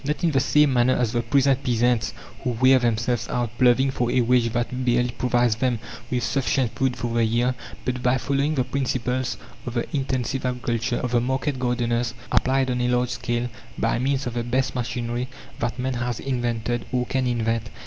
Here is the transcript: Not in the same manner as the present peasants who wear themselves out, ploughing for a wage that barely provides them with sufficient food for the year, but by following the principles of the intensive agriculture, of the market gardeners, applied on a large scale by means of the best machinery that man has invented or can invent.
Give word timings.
Not 0.03 0.23
in 0.23 0.31
the 0.31 0.39
same 0.39 0.73
manner 0.73 0.95
as 0.97 1.11
the 1.11 1.21
present 1.21 1.61
peasants 1.63 2.11
who 2.41 2.57
wear 2.59 2.79
themselves 2.79 3.29
out, 3.29 3.55
ploughing 3.59 3.91
for 3.91 4.09
a 4.09 4.21
wage 4.21 4.51
that 4.53 4.83
barely 4.83 5.11
provides 5.11 5.57
them 5.57 5.77
with 6.09 6.23
sufficient 6.23 6.71
food 6.73 6.95
for 6.97 7.13
the 7.13 7.23
year, 7.23 7.53
but 7.85 8.01
by 8.01 8.17
following 8.17 8.55
the 8.55 8.63
principles 8.63 9.37
of 9.67 9.75
the 9.75 9.85
intensive 9.95 10.43
agriculture, 10.43 10.97
of 10.97 11.11
the 11.11 11.21
market 11.21 11.59
gardeners, 11.59 12.15
applied 12.31 12.71
on 12.71 12.81
a 12.81 12.87
large 12.87 13.09
scale 13.09 13.47
by 13.77 13.99
means 13.99 14.25
of 14.25 14.33
the 14.33 14.43
best 14.43 14.73
machinery 14.73 15.27
that 15.59 15.77
man 15.77 15.93
has 15.93 16.19
invented 16.19 16.83
or 16.91 17.05
can 17.05 17.27
invent. 17.27 17.69